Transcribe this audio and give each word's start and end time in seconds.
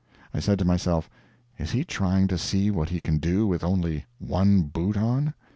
I 0.33 0.39
said 0.39 0.57
to 0.57 0.65
myself, 0.65 1.11
"Is 1.59 1.69
he 1.73 1.83
trying 1.85 2.27
to 2.29 2.37
see 2.39 2.71
what 2.71 2.89
he 2.89 2.99
can 2.99 3.19
do 3.19 3.45
with 3.45 3.63
only 3.63 4.07
one 4.17 4.63
boot 4.63 4.97
on?" 4.97 5.35